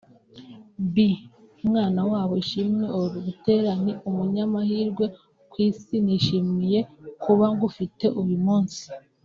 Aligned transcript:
B 0.93 0.95
(umwana 1.63 1.99
wabo 2.11 2.33
Ishimwe 2.43 2.83
Or 2.97 3.09
Butera) 3.23 3.71
ni 3.83 3.93
umunyamahirwe 4.09 5.05
ku 5.49 5.55
Isi 5.67 5.95
nishimiye 6.05 6.79
kuba 7.23 7.45
ngufite 7.55 8.05
uyu 8.21 8.37
munsi…” 8.47 8.83